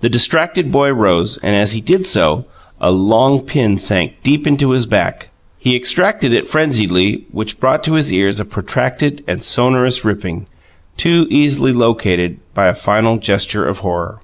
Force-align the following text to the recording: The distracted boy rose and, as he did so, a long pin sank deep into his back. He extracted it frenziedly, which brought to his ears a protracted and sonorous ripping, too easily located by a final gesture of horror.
The 0.00 0.10
distracted 0.10 0.70
boy 0.70 0.90
rose 0.90 1.38
and, 1.38 1.56
as 1.56 1.72
he 1.72 1.80
did 1.80 2.06
so, 2.06 2.44
a 2.82 2.90
long 2.90 3.40
pin 3.40 3.78
sank 3.78 4.16
deep 4.22 4.46
into 4.46 4.72
his 4.72 4.84
back. 4.84 5.30
He 5.56 5.74
extracted 5.74 6.34
it 6.34 6.46
frenziedly, 6.50 7.24
which 7.32 7.58
brought 7.60 7.82
to 7.84 7.94
his 7.94 8.12
ears 8.12 8.38
a 8.38 8.44
protracted 8.44 9.24
and 9.26 9.42
sonorous 9.42 10.04
ripping, 10.04 10.48
too 10.98 11.26
easily 11.30 11.72
located 11.72 12.40
by 12.52 12.66
a 12.66 12.74
final 12.74 13.16
gesture 13.16 13.66
of 13.66 13.78
horror. 13.78 14.20